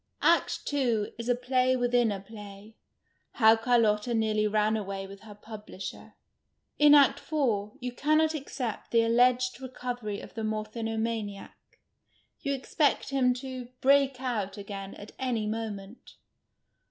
[0.23, 1.13] Act II.
[1.19, 2.75] is a play within a play;
[3.33, 6.15] how Carlotta nearly ran away with her publisher.
[6.79, 7.73] In Aet IV.
[7.79, 11.77] you cannot accept the alleged recovery of the morphinomaniac,
[12.39, 16.15] you expect him to" break out" again at any moment.